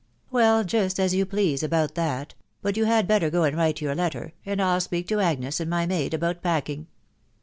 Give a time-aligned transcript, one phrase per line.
[0.31, 2.33] "Well, just as you please about that....
[2.63, 5.69] bat you had better go and write your letter, and 111 speak to Agnes and
[5.69, 6.87] my maid about packing."